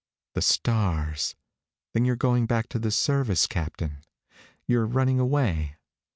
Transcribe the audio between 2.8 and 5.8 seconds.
service, Captain? You're running away?"